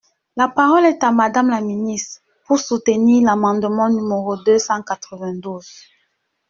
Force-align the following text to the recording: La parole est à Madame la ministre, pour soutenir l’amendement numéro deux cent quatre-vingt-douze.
La 0.35 0.47
parole 0.49 0.85
est 0.87 1.03
à 1.03 1.11
Madame 1.11 1.49
la 1.51 1.61
ministre, 1.61 2.21
pour 2.47 2.57
soutenir 2.57 3.23
l’amendement 3.23 3.87
numéro 3.87 4.35
deux 4.35 4.57
cent 4.57 4.81
quatre-vingt-douze. 4.81 5.69